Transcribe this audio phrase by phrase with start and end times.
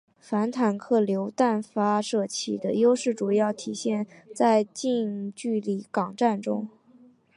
[0.19, 6.67] 反坦克榴弹发射器的优势主要体现在近距离巷战中。